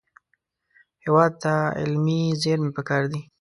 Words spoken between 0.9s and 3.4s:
هېواد ته علمي زېرمې پکار دي